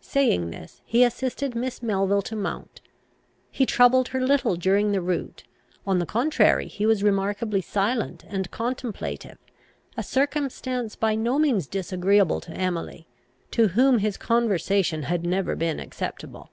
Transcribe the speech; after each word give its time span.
Saying 0.00 0.50
this, 0.50 0.80
he 0.84 1.02
assisted 1.02 1.56
Miss 1.56 1.82
Melville 1.82 2.22
to 2.22 2.36
mount. 2.36 2.80
He 3.50 3.66
troubled 3.66 4.06
her 4.10 4.20
little 4.20 4.54
during 4.54 4.92
the 4.92 5.00
route; 5.00 5.42
on 5.84 5.98
the 5.98 6.06
contrary, 6.06 6.68
he 6.68 6.86
was 6.86 7.02
remarkably 7.02 7.60
silent 7.60 8.24
and 8.28 8.48
contemplative, 8.52 9.38
a 9.96 10.04
circumstance 10.04 10.94
by 10.94 11.16
no 11.16 11.36
means 11.36 11.66
disagreeable 11.66 12.40
to 12.42 12.52
Emily, 12.52 13.08
to 13.50 13.66
whom 13.66 13.98
his 13.98 14.16
conversation 14.16 15.02
had 15.02 15.26
never 15.26 15.56
been 15.56 15.80
acceptable. 15.80 16.52